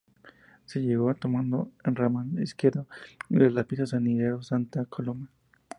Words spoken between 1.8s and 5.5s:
el ramal izquierdo de la pista San Hilario-Santa Coloma.